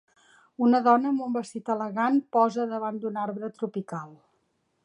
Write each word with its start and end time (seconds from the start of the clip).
Una 0.67 0.79
dona 0.87 1.11
amb 1.11 1.25
un 1.25 1.35
vestit 1.35 1.69
elegant 1.75 2.19
posa 2.39 2.67
davant 2.75 3.01
d'un 3.05 3.23
arbre 3.29 3.55
tropical. 3.61 4.13